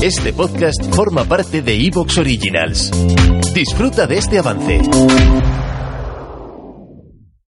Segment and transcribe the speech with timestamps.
[0.00, 2.92] Este podcast forma parte de Evox Originals.
[3.52, 4.80] Disfruta de este avance.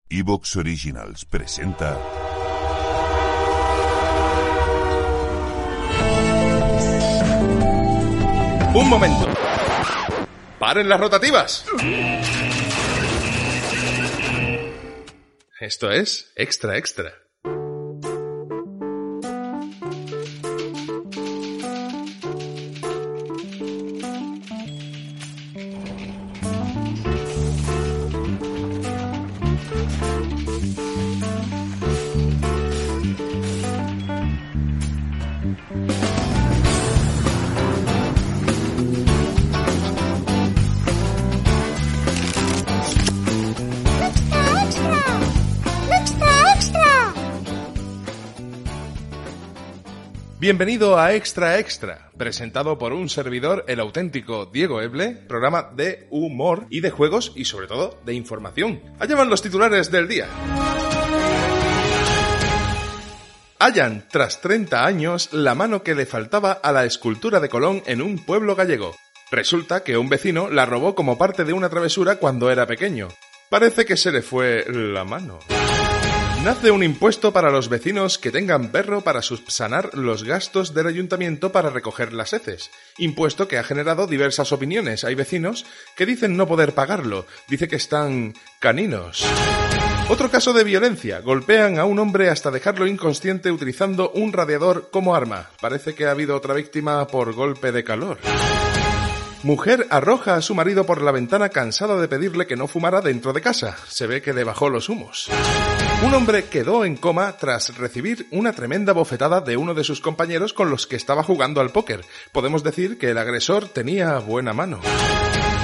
[0.10, 2.00] Evox Originals presenta.
[8.74, 9.28] Un momento.
[10.58, 11.64] ¡Paren las rotativas!
[15.60, 17.14] Esto es extra extra.
[50.42, 56.66] Bienvenido a Extra Extra, presentado por un servidor, el auténtico Diego Eble, programa de humor
[56.72, 58.82] y de juegos y sobre todo de información.
[58.98, 60.28] Allá van los titulares del día.
[63.60, 68.02] Hallan, tras 30 años, la mano que le faltaba a la escultura de Colón en
[68.02, 68.96] un pueblo gallego.
[69.30, 73.10] Resulta que un vecino la robó como parte de una travesura cuando era pequeño.
[73.52, 75.38] Parece que se le fue la mano.
[76.44, 81.52] Nace un impuesto para los vecinos que tengan perro para subsanar los gastos del ayuntamiento
[81.52, 82.72] para recoger las heces.
[82.98, 85.04] Impuesto que ha generado diversas opiniones.
[85.04, 87.28] Hay vecinos que dicen no poder pagarlo.
[87.48, 89.24] Dice que están caninos.
[90.10, 91.20] Otro caso de violencia.
[91.20, 95.52] Golpean a un hombre hasta dejarlo inconsciente utilizando un radiador como arma.
[95.62, 98.18] Parece que ha habido otra víctima por golpe de calor.
[99.44, 103.32] Mujer arroja a su marido por la ventana cansada de pedirle que no fumara dentro
[103.32, 103.78] de casa.
[103.88, 105.30] Se ve que le bajó los humos.
[106.04, 110.52] Un hombre quedó en coma tras recibir una tremenda bofetada de uno de sus compañeros
[110.52, 112.02] con los que estaba jugando al póker.
[112.32, 114.80] Podemos decir que el agresor tenía buena mano.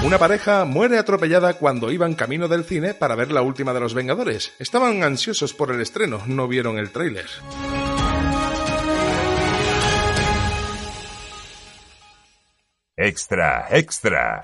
[0.04, 3.96] Una pareja muere atropellada cuando iban camino del cine para ver la última de los
[3.96, 4.54] Vengadores.
[4.60, 7.26] Estaban ansiosos por el estreno, no vieron el tráiler.
[12.96, 14.44] Extra, extra.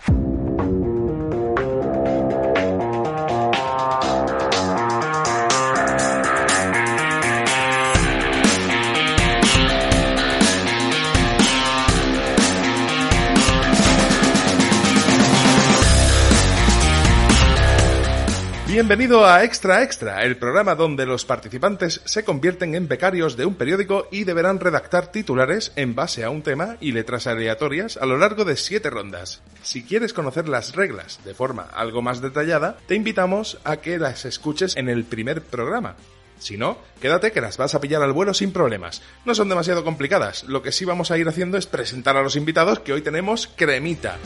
[18.74, 23.54] Bienvenido a Extra Extra, el programa donde los participantes se convierten en becarios de un
[23.54, 28.18] periódico y deberán redactar titulares en base a un tema y letras aleatorias a lo
[28.18, 29.44] largo de siete rondas.
[29.62, 34.26] Si quieres conocer las reglas de forma algo más detallada, te invitamos a que las
[34.26, 35.96] escuches en el primer programa.
[36.40, 39.04] Si no, quédate que las vas a pillar al vuelo sin problemas.
[39.24, 40.46] No son demasiado complicadas.
[40.46, 43.46] Lo que sí vamos a ir haciendo es presentar a los invitados que hoy tenemos
[43.56, 44.18] cremita.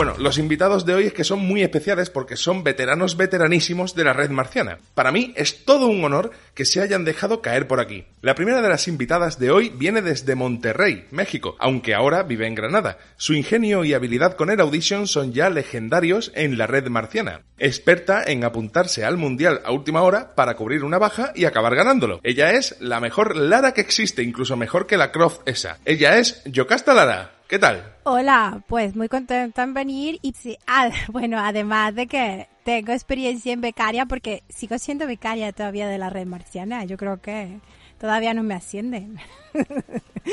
[0.00, 4.04] Bueno, los invitados de hoy es que son muy especiales porque son veteranos veteranísimos de
[4.04, 4.78] la red marciana.
[4.94, 8.06] Para mí es todo un honor que se hayan dejado caer por aquí.
[8.22, 12.54] La primera de las invitadas de hoy viene desde Monterrey, México, aunque ahora vive en
[12.54, 12.96] Granada.
[13.18, 17.42] Su ingenio y habilidad con el Audition son ya legendarios en la red marciana.
[17.58, 22.20] Experta en apuntarse al mundial a última hora para cubrir una baja y acabar ganándolo.
[22.22, 25.76] Ella es la mejor Lara que existe, incluso mejor que la Croft esa.
[25.84, 27.39] Ella es Yocasta Lara.
[27.50, 27.82] ¿Qué tal?
[28.04, 30.56] Hola, pues muy contenta en venir y sí,
[31.08, 36.10] bueno, además de que tengo experiencia en becaria porque sigo siendo becaria todavía de la
[36.10, 37.58] red marciana, yo creo que
[37.98, 39.18] todavía no me ascienden.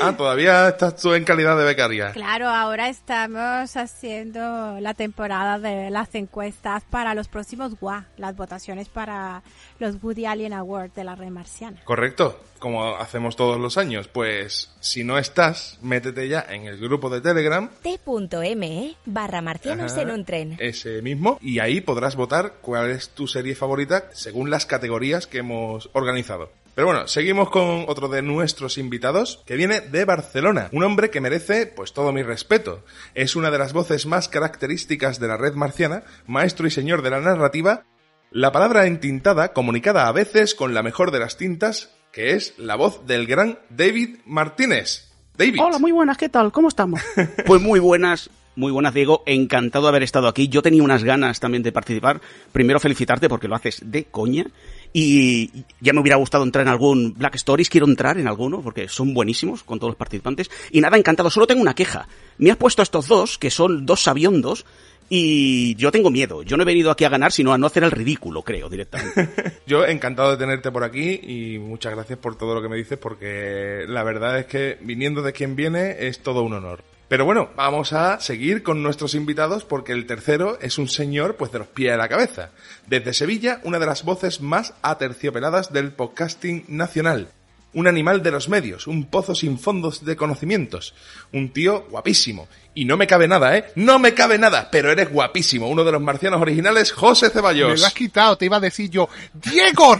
[0.00, 2.12] Ah, todavía estás tú en calidad de becaria.
[2.12, 8.88] Claro, ahora estamos haciendo la temporada de las encuestas para los próximos WA, las votaciones
[8.88, 9.42] para
[9.78, 11.80] los Woody Allen Awards de la red marciana.
[11.84, 14.08] Correcto, como hacemos todos los años.
[14.08, 20.02] Pues si no estás, métete ya en el grupo de Telegram, t.me barra marcianos Ajá.
[20.02, 20.56] en un tren.
[20.60, 25.38] ese mismo, y ahí podrás votar cuál es tu serie favorita según las categorías que
[25.38, 26.50] hemos organizado.
[26.78, 30.68] Pero bueno, seguimos con otro de nuestros invitados, que viene de Barcelona.
[30.70, 32.84] Un hombre que merece, pues, todo mi respeto.
[33.16, 37.10] Es una de las voces más características de la red marciana, maestro y señor de
[37.10, 37.82] la narrativa,
[38.30, 42.76] la palabra entintada comunicada a veces con la mejor de las tintas, que es la
[42.76, 45.10] voz del gran David Martínez.
[45.36, 45.58] David.
[45.60, 46.52] Hola, muy buenas, ¿qué tal?
[46.52, 47.00] ¿Cómo estamos?
[47.44, 49.22] Pues muy buenas, muy buenas, Diego.
[49.24, 50.48] Encantado de haber estado aquí.
[50.48, 52.20] Yo tenía unas ganas también de participar.
[52.50, 54.46] Primero felicitarte porque lo haces de coña.
[54.92, 57.68] Y ya me hubiera gustado entrar en algún Black Stories.
[57.68, 60.50] Quiero entrar en alguno porque son buenísimos con todos los participantes.
[60.70, 61.30] Y nada, encantado.
[61.30, 62.08] Solo tengo una queja.
[62.38, 64.64] Me has puesto a estos dos, que son dos sabiondos,
[65.10, 66.42] Y yo tengo miedo.
[66.42, 69.62] Yo no he venido aquí a ganar, sino a no hacer el ridículo, creo, directamente.
[69.66, 72.98] Yo encantado de tenerte por aquí y muchas gracias por todo lo que me dices
[72.98, 76.82] porque la verdad es que viniendo de quien viene es todo un honor.
[77.08, 81.50] Pero bueno, vamos a seguir con nuestros invitados porque el tercero es un señor pues
[81.50, 82.50] de los pies a la cabeza.
[82.86, 87.28] Desde Sevilla, una de las voces más aterciopeladas del podcasting nacional.
[87.72, 90.94] Un animal de los medios, un pozo sin fondos de conocimientos.
[91.32, 92.46] Un tío guapísimo.
[92.74, 93.72] Y no me cabe nada, ¿eh?
[93.74, 95.68] No me cabe nada, pero eres guapísimo.
[95.68, 97.70] Uno de los marcianos originales, José Ceballos.
[97.70, 99.96] Me lo has quitado, te iba a decir yo, ¡Diego!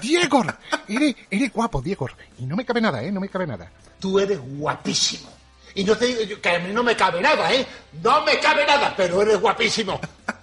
[0.00, 0.44] ¡Diego!
[0.88, 2.08] Eres, eres guapo, Diego.
[2.38, 3.10] Y no me cabe nada, ¿eh?
[3.10, 3.70] No me cabe nada.
[3.98, 5.30] Tú eres guapísimo.
[5.74, 7.66] Y no te digo yo que a mí no me cabe nada, ¿eh?
[8.02, 10.00] No me cabe nada, pero eres guapísimo.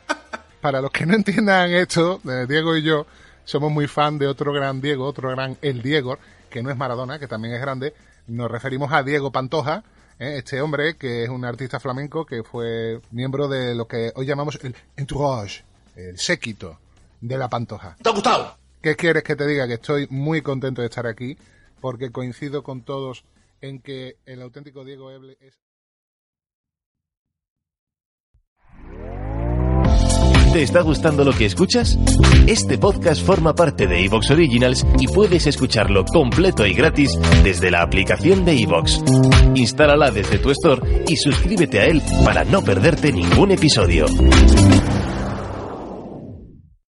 [0.62, 3.06] Para los que no entiendan esto, eh, Diego y yo
[3.46, 6.20] somos muy fan de otro gran Diego, otro gran El Diego,
[6.50, 7.94] que no es Maradona, que también es grande.
[8.28, 9.84] Nos referimos a Diego Pantoja,
[10.20, 10.36] ¿eh?
[10.38, 14.60] este hombre que es un artista flamenco que fue miembro de lo que hoy llamamos
[14.62, 15.64] el entourage,
[15.96, 16.78] el séquito
[17.22, 17.96] de la Pantoja.
[18.02, 18.58] ¿Te ha gustado?
[18.82, 19.68] ¿Qué quieres que te diga?
[19.68, 21.38] Que estoy muy contento de estar aquí
[21.80, 23.24] porque coincido con todos
[23.62, 25.60] en que el auténtico Diego Eble es...
[30.54, 31.98] ¿Te está gustando lo que escuchas?
[32.46, 37.84] Este podcast forma parte de Evox Originals y puedes escucharlo completo y gratis desde la
[37.84, 39.02] aplicación de Evox.
[39.56, 44.08] Instálala desde tu store y suscríbete a él para no perderte ningún episodio.